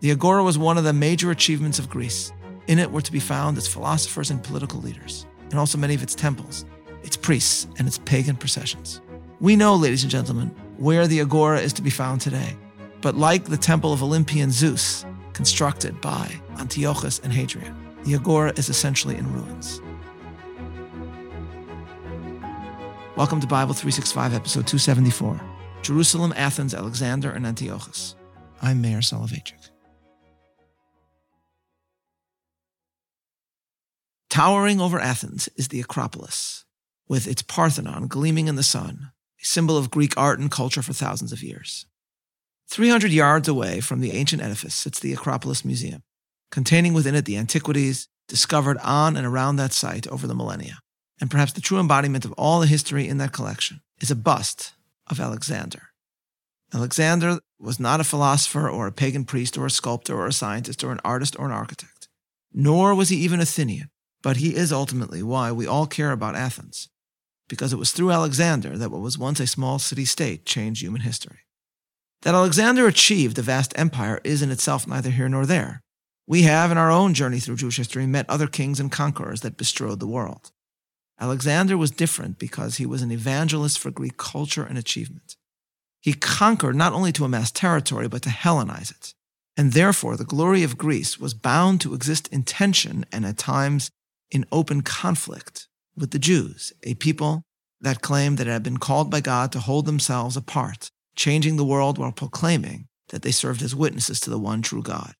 [0.00, 2.30] The Agora was one of the major achievements of Greece.
[2.68, 6.04] In it were to be found its philosophers and political leaders, and also many of
[6.04, 6.64] its temples,
[7.02, 9.00] its priests, and its pagan processions.
[9.40, 12.56] We know, ladies and gentlemen, where the Agora is to be found today.
[13.00, 18.68] But like the temple of Olympian Zeus, constructed by Antiochus and Hadrian, the Agora is
[18.68, 19.80] essentially in ruins.
[23.16, 25.40] Welcome to Bible 365, episode 274
[25.82, 28.14] Jerusalem, Athens, Alexander, and Antiochus.
[28.62, 29.70] I'm Meir Soloveichik.
[34.38, 36.64] Towering over Athens is the Acropolis,
[37.08, 39.10] with its Parthenon gleaming in the sun,
[39.42, 41.86] a symbol of Greek art and culture for thousands of years.
[42.68, 46.04] 300 yards away from the ancient edifice sits the Acropolis Museum,
[46.52, 50.78] containing within it the antiquities discovered on and around that site over the millennia.
[51.20, 54.72] And perhaps the true embodiment of all the history in that collection is a bust
[55.08, 55.88] of Alexander.
[56.72, 60.84] Alexander was not a philosopher or a pagan priest or a sculptor or a scientist
[60.84, 62.06] or an artist or an architect,
[62.52, 63.90] nor was he even Athenian.
[64.22, 66.88] But he is ultimately why we all care about Athens,
[67.48, 71.02] because it was through Alexander that what was once a small city state changed human
[71.02, 71.40] history.
[72.22, 75.80] That Alexander achieved a vast empire is in itself neither here nor there.
[76.26, 79.56] We have, in our own journey through Jewish history, met other kings and conquerors that
[79.56, 80.50] bestrode the world.
[81.20, 85.36] Alexander was different because he was an evangelist for Greek culture and achievement.
[86.00, 89.14] He conquered not only to amass territory, but to Hellenize it.
[89.56, 93.90] And therefore, the glory of Greece was bound to exist in tension and at times
[94.30, 97.42] in open conflict with the Jews, a people
[97.80, 101.64] that claimed that it had been called by God to hold themselves apart, changing the
[101.64, 105.14] world while proclaiming that they served as witnesses to the one true God.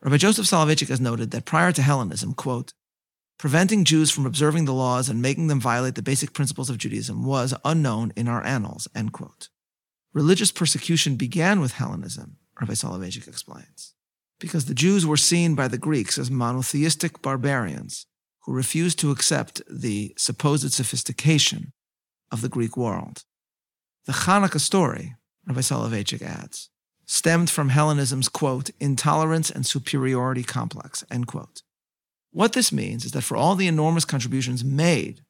[0.00, 2.72] Rabbi Joseph Soloveitchik has noted that prior to Hellenism, quote,
[3.38, 7.24] preventing Jews from observing the laws and making them violate the basic principles of Judaism
[7.24, 9.48] was unknown in our annals, end quote.
[10.12, 13.94] Religious persecution began with Hellenism, Rabbi Soloveitchik explains,
[14.40, 18.06] because the Jews were seen by the Greeks as monotheistic barbarians
[18.48, 21.70] who refused to accept the supposed sophistication
[22.32, 23.24] of the Greek world.
[24.06, 25.16] The Hanukkah story,
[25.46, 26.70] Rabbi Soloveitchik adds,
[27.04, 31.60] stemmed from Hellenism's, quote, intolerance and superiority complex, end quote.
[32.30, 35.20] What this means is that for all the enormous contributions made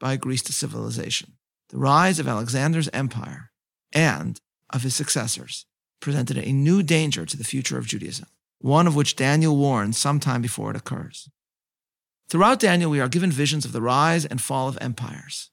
[0.00, 1.34] by Greece to civilization,
[1.68, 3.50] the rise of Alexander's empire
[3.92, 4.40] and
[4.70, 5.66] of his successors
[6.00, 8.28] presented a new danger to the future of Judaism,
[8.60, 11.28] one of which Daniel warns sometime before it occurs.
[12.32, 15.50] Throughout Daniel, we are given visions of the rise and fall of empires.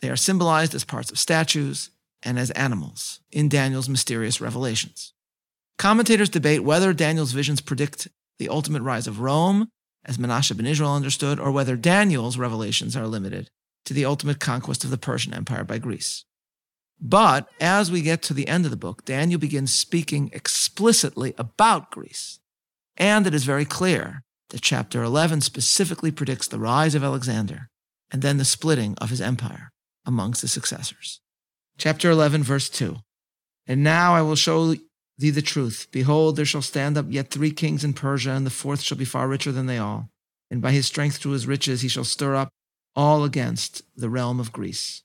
[0.00, 1.90] They are symbolized as parts of statues
[2.22, 5.12] and as animals in Daniel's mysterious revelations.
[5.76, 8.06] Commentators debate whether Daniel's visions predict
[8.38, 9.70] the ultimate rise of Rome,
[10.04, 13.50] as Menashe ben Israel understood, or whether Daniel's revelations are limited
[13.84, 16.24] to the ultimate conquest of the Persian Empire by Greece.
[17.00, 21.90] But as we get to the end of the book, Daniel begins speaking explicitly about
[21.90, 22.38] Greece.
[22.96, 27.68] And it is very clear that chapter 11 specifically predicts the rise of Alexander
[28.10, 29.70] and then the splitting of his empire
[30.06, 31.20] amongst his successors.
[31.76, 32.96] Chapter 11, verse 2.
[33.66, 34.74] And now I will show
[35.18, 35.88] thee the truth.
[35.92, 39.04] Behold, there shall stand up yet three kings in Persia, and the fourth shall be
[39.04, 40.08] far richer than they all.
[40.50, 42.48] And by his strength through his riches he shall stir up
[42.96, 45.02] all against the realm of Greece.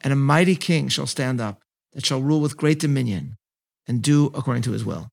[0.00, 1.60] And a mighty king shall stand up
[1.92, 3.36] that shall rule with great dominion
[3.86, 5.08] and do according to his will.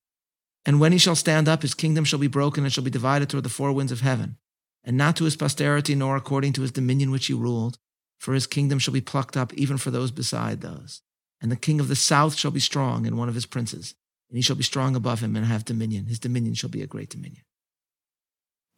[0.65, 3.29] And when he shall stand up, his kingdom shall be broken and shall be divided
[3.29, 4.37] toward the four winds of heaven,
[4.83, 7.77] and not to his posterity, nor according to his dominion which he ruled.
[8.17, 11.01] For his kingdom shall be plucked up even for those beside those.
[11.41, 13.93] And the king of the south shall be strong in one of his princes,
[14.29, 16.05] and he shall be strong above him and have dominion.
[16.05, 17.43] His dominion shall be a great dominion.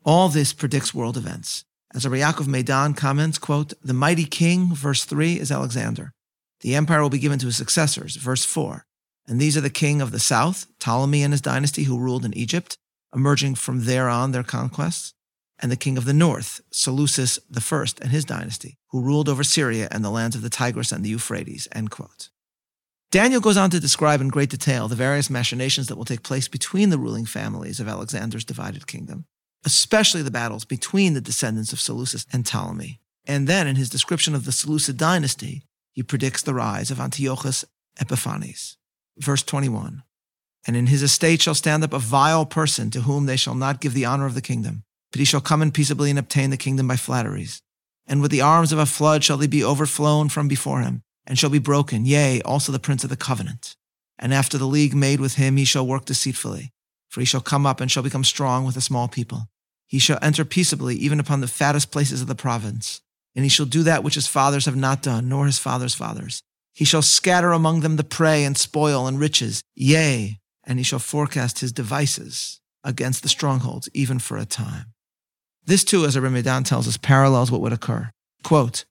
[0.04, 1.64] All this predicts world events.
[1.94, 6.14] As Yaakov Medan comments, quote, the mighty king, verse 3, is Alexander.
[6.62, 8.87] The empire will be given to his successors, verse 4.
[9.28, 12.34] And these are the king of the south, Ptolemy and his dynasty, who ruled in
[12.34, 12.78] Egypt,
[13.14, 15.14] emerging from there on their conquests,
[15.60, 19.88] and the king of the north, Seleucus I and his dynasty, who ruled over Syria
[19.92, 21.68] and the lands of the Tigris and the Euphrates.
[21.72, 22.30] End quote.
[23.10, 26.48] Daniel goes on to describe in great detail the various machinations that will take place
[26.48, 29.26] between the ruling families of Alexander's divided kingdom,
[29.66, 33.00] especially the battles between the descendants of Seleucus and Ptolemy.
[33.26, 35.64] And then, in his description of the Seleucid dynasty,
[35.94, 37.66] he predicts the rise of Antiochus
[38.00, 38.78] Epiphanes.
[39.20, 40.04] Verse 21
[40.66, 43.82] And in his estate shall stand up a vile person to whom they shall not
[43.82, 46.58] give the honor of the kingdom, but he shall come in peaceably and obtain the
[46.58, 47.62] kingdom by flatteries.
[48.06, 51.38] And with the arms of a flood shall they be overflown from before him, and
[51.38, 53.76] shall be broken, yea, also the prince of the covenant.
[54.18, 56.72] And after the league made with him, he shall work deceitfully,
[57.10, 59.50] for he shall come up and shall become strong with a small people.
[59.86, 63.02] He shall enter peaceably even upon the fattest places of the province,
[63.36, 66.44] and he shall do that which his fathers have not done, nor his fathers' fathers,
[66.78, 71.00] he shall scatter among them the prey and spoil and riches, yea, and he shall
[71.00, 74.94] forecast his devices against the strongholds, even for a time.
[75.66, 78.12] This too, as Rabbi Medan tells us, parallels what would occur.
[78.44, 78.86] Quote,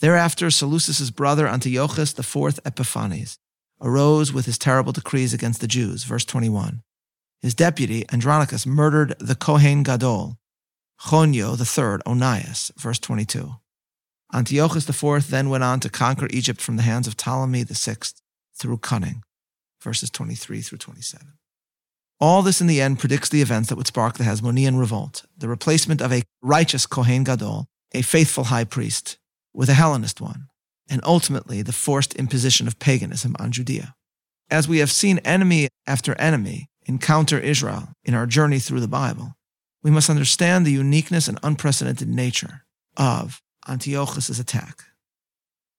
[0.00, 3.36] Thereafter, Seleucus' brother Antiochus IV Epiphanes
[3.82, 6.04] arose with his terrible decrees against the Jews.
[6.04, 6.80] Verse 21.
[7.42, 10.38] His deputy, Andronicus, murdered the Kohen Gadol,
[11.02, 12.72] Chonio Third Onias.
[12.78, 13.56] Verse 22.
[14.34, 17.96] Antiochus IV then went on to conquer Egypt from the hands of Ptolemy VI
[18.54, 19.22] through cunning.
[19.80, 21.34] Verses 23 through 27.
[22.18, 25.48] All this in the end predicts the events that would spark the Hasmonean revolt, the
[25.48, 29.18] replacement of a righteous Kohen Gadol, a faithful high priest,
[29.52, 30.48] with a Hellenist one,
[30.88, 33.94] and ultimately the forced imposition of paganism on Judea.
[34.50, 39.34] As we have seen enemy after enemy encounter Israel in our journey through the Bible,
[39.82, 42.62] we must understand the uniqueness and unprecedented nature
[42.96, 44.84] of Antiochus' attack.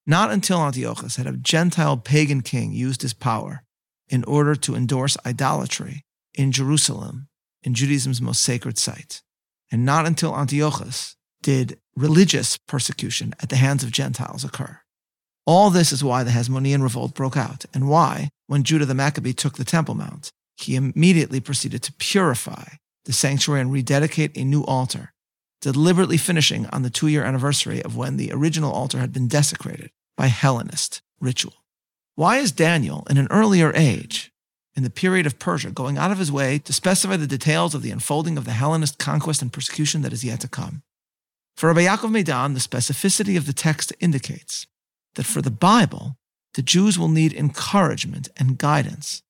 [0.06, 3.62] Not until Antiochus had a Gentile pagan king used his power
[4.08, 6.04] in order to endorse idolatry
[6.34, 7.28] in Jerusalem,
[7.62, 9.22] in Judaism's most sacred site.
[9.70, 14.80] And not until Antiochus did religious persecution at the hands of Gentiles occur.
[15.46, 19.32] All this is why the Hasmonean revolt broke out, and why, when Judah the Maccabee
[19.32, 22.64] took the Temple Mount, he immediately proceeded to purify
[23.04, 25.12] the sanctuary and rededicate a new altar,
[25.60, 29.90] deliberately finishing on the two year anniversary of when the original altar had been desecrated
[30.16, 31.64] by Hellenist ritual.
[32.14, 34.32] Why is Daniel, in an earlier age,
[34.74, 37.82] in the period of Persia, going out of his way to specify the details of
[37.82, 40.82] the unfolding of the Hellenist conquest and persecution that is yet to come?
[41.56, 44.66] For Rabbi Yaakov Medan, the specificity of the text indicates
[45.16, 46.16] that for the Bible,
[46.54, 49.22] the Jews will need encouragement and guidance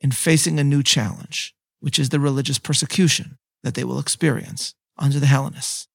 [0.00, 5.20] in facing a new challenge, which is the religious persecution that they will experience under
[5.20, 5.88] the Hellenists.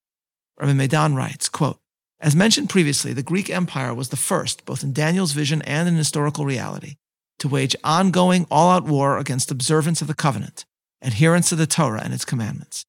[0.59, 1.79] Rabbi Medan writes, quote,
[2.19, 5.95] as mentioned previously, the Greek Empire was the first, both in Daniel's vision and in
[5.95, 6.95] historical reality,
[7.39, 10.65] to wage ongoing, all out war against observance of the covenant,
[11.01, 12.85] adherence to the Torah and its commandments.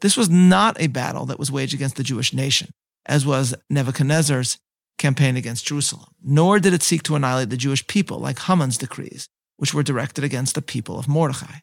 [0.00, 2.70] This was not a battle that was waged against the Jewish nation,
[3.06, 4.58] as was Nebuchadnezzar's
[4.98, 9.28] campaign against Jerusalem, nor did it seek to annihilate the Jewish people like Haman's decrees,
[9.58, 11.58] which were directed against the people of Mordechai.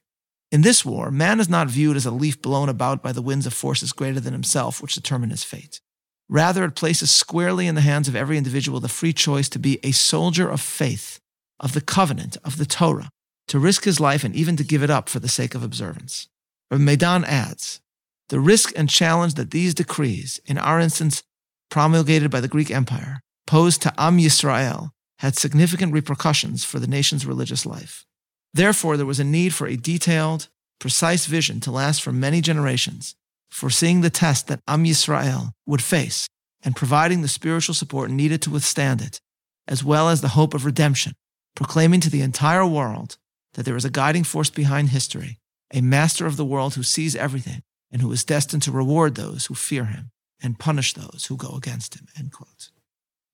[0.51, 3.45] In this war, man is not viewed as a leaf blown about by the winds
[3.45, 5.79] of forces greater than himself, which determine his fate.
[6.27, 9.79] Rather, it places squarely in the hands of every individual the free choice to be
[9.83, 11.19] a soldier of faith,
[11.59, 13.09] of the covenant, of the Torah,
[13.47, 16.27] to risk his life and even to give it up for the sake of observance.
[16.69, 17.81] But Medan adds,
[18.29, 21.23] the risk and challenge that these decrees, in our instance
[21.69, 27.25] promulgated by the Greek Empire, posed to Am Yisrael had significant repercussions for the nation's
[27.25, 28.05] religious life.
[28.53, 30.47] Therefore, there was a need for a detailed,
[30.79, 33.15] precise vision to last for many generations
[33.49, 36.27] foreseeing the test that Am Yisrael would face
[36.63, 39.19] and providing the spiritual support needed to withstand it,
[39.67, 41.13] as well as the hope of redemption,
[41.55, 43.17] proclaiming to the entire world
[43.53, 45.39] that there is a guiding force behind history,
[45.73, 47.61] a master of the world who sees everything
[47.91, 50.11] and who is destined to reward those who fear him
[50.41, 52.07] and punish those who go against him.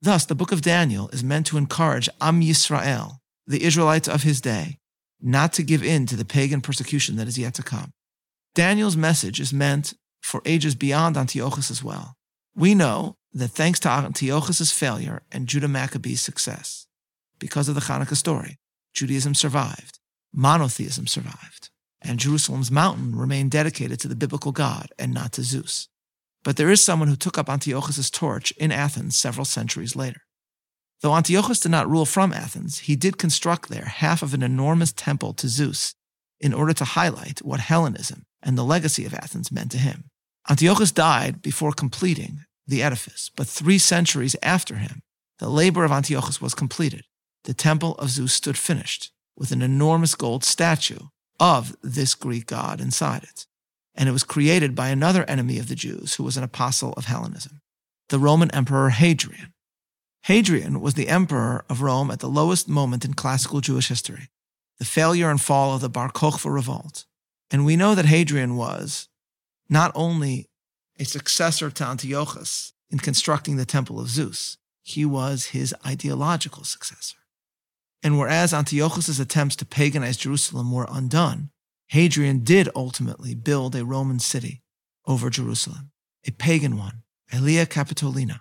[0.02, 4.40] Thus, the book of Daniel is meant to encourage Am Yisrael, the Israelites of his
[4.40, 4.78] day,
[5.26, 7.92] not to give in to the pagan persecution that is yet to come.
[8.54, 12.16] Daniel's message is meant for ages beyond Antiochus as well.
[12.56, 16.88] We know that thanks to Antiochus' failure and Judah Maccabee's success,
[17.40, 18.58] because of the Hanukkah story,
[18.94, 20.00] Judaism survived,
[20.34, 21.70] monotheism survived,
[22.02, 25.90] and Jerusalem's mountain remained dedicated to the biblical God and not to Zeus.
[26.44, 30.22] But there is someone who took up Antiochus' torch in Athens several centuries later.
[31.02, 34.92] Though Antiochus did not rule from Athens, he did construct there half of an enormous
[34.92, 35.94] temple to Zeus
[36.40, 40.06] in order to highlight what Hellenism and the legacy of Athens meant to him.
[40.50, 45.02] Antiochus died before completing the edifice, but three centuries after him,
[45.40, 47.04] the labor of Antiochus was completed.
[47.44, 51.08] The temple of Zeus stood finished with an enormous gold statue
[51.40, 53.46] of this Greek god inside it.
[53.94, 57.06] And it was created by another enemy of the Jews who was an apostle of
[57.06, 57.62] Hellenism,
[58.10, 59.54] the Roman Emperor Hadrian.
[60.26, 64.30] Hadrian was the emperor of Rome at the lowest moment in classical Jewish history,
[64.80, 67.06] the failure and fall of the Bar Kokhba revolt.
[67.52, 69.08] And we know that Hadrian was,
[69.70, 70.48] not only
[70.98, 77.18] a successor to Antiochus in constructing the temple of Zeus, he was his ideological successor.
[78.02, 81.52] And whereas Antiochus's attempts to paganize Jerusalem were undone,
[81.90, 84.64] Hadrian did ultimately build a Roman city
[85.06, 85.92] over Jerusalem,
[86.26, 88.40] a pagan one, Aelia Capitolina,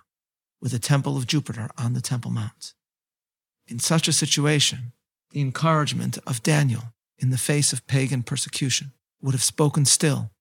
[0.65, 2.73] with a temple of Jupiter on the Temple Mount.
[3.67, 4.93] In such a situation,
[5.29, 6.85] the encouragement of Daniel
[7.19, 8.91] in the face of pagan persecution
[9.21, 10.31] would have spoken still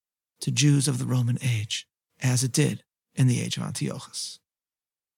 [0.40, 1.86] to Jews of the Roman age,
[2.22, 4.40] as it did in the age of Antiochus.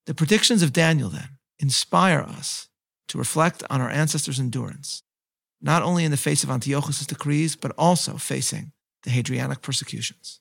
[0.07, 2.69] The predictions of Daniel, then, inspire us
[3.07, 5.05] to reflect on our ancestors' endurance
[5.63, 8.73] not only in the face of Antiochus' decrees, but also facing
[9.05, 10.41] the Hadrianic persecutions.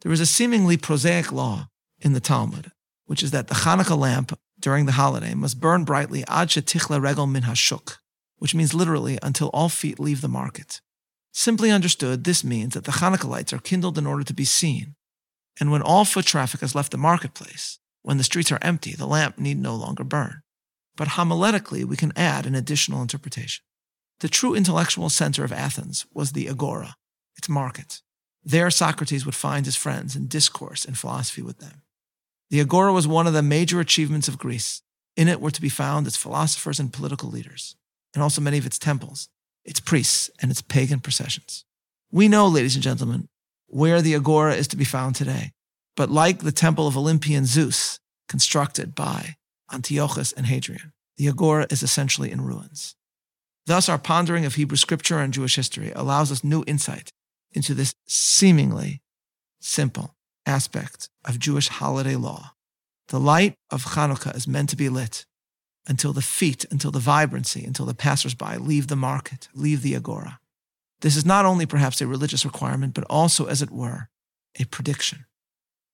[0.00, 1.68] There is a seemingly prosaic law
[2.00, 2.72] in the Talmud,
[3.06, 7.26] which is that the Hanukkah lamp during the holiday must burn brightly ad shetichla regel
[7.26, 7.96] min hashuk,
[8.38, 10.80] which means literally until all feet leave the market.
[11.32, 14.94] Simply understood, this means that the Hanukkah lights are kindled in order to be seen,
[15.58, 19.06] and when all foot traffic has left the marketplace, when the streets are empty, the
[19.06, 20.42] lamp need no longer burn.
[20.96, 23.64] But homiletically, we can add an additional interpretation.
[24.20, 26.94] The true intellectual center of Athens was the agora,
[27.36, 28.00] its market.
[28.42, 31.82] There, Socrates would find his friends and discourse in philosophy with them.
[32.50, 34.82] The agora was one of the major achievements of Greece.
[35.16, 37.74] In it were to be found its philosophers and political leaders,
[38.14, 39.28] and also many of its temples,
[39.64, 41.64] its priests, and its pagan processions.
[42.12, 43.28] We know, ladies and gentlemen,
[43.66, 45.52] where the agora is to be found today.
[45.96, 47.98] But like the temple of Olympian Zeus,
[48.28, 49.36] constructed by
[49.72, 52.94] Antiochus and Hadrian, the agora is essentially in ruins.
[53.64, 57.10] Thus, our pondering of Hebrew scripture and Jewish history allows us new insight
[57.52, 59.00] into this seemingly
[59.60, 60.15] simple
[60.46, 62.52] aspect of Jewish holiday law.
[63.08, 65.26] The light of Hanukkah is meant to be lit
[65.86, 70.40] until the feet, until the vibrancy, until the passersby leave the market, leave the agora.
[71.00, 74.08] This is not only perhaps a religious requirement, but also, as it were,
[74.58, 75.26] a prediction.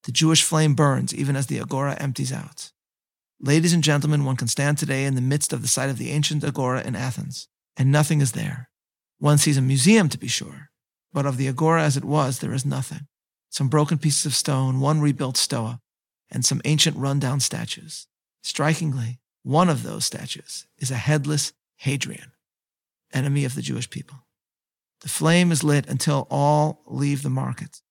[0.04, 2.73] The Jewish flame burns even as the agora empties out.
[3.40, 6.11] Ladies and gentlemen, one can stand today in the midst of the site of the
[6.11, 8.71] ancient agora in Athens, and nothing is there.
[9.18, 10.71] One sees a museum, to be sure,
[11.12, 13.06] but of the agora as it was, there is nothing.
[13.52, 15.78] Some broken pieces of stone, one rebuilt stoa,
[16.30, 18.06] and some ancient run-down statues.
[18.42, 22.32] Strikingly, one of those statues is a headless Hadrian,
[23.12, 24.25] enemy of the Jewish people.
[25.02, 27.82] The flame is lit until all leave the market.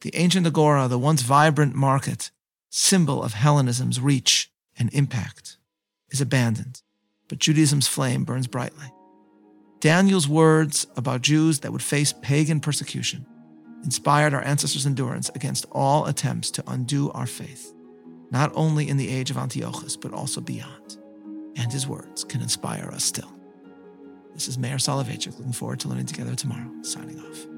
[0.00, 2.32] The ancient agora, the once vibrant market,
[2.68, 5.58] symbol of Hellenism's reach and impact,
[6.10, 6.82] is abandoned,
[7.28, 8.92] but Judaism's flame burns brightly.
[9.78, 13.26] Daniel's words about Jews that would face pagan persecution
[13.84, 17.72] inspired our ancestors' endurance against all attempts to undo our faith,
[18.30, 20.98] not only in the age of Antiochus, but also beyond.
[21.56, 23.32] And his words can inspire us still.
[24.32, 27.53] This is Meir Soloveichik, looking forward to learning together tomorrow, signing off.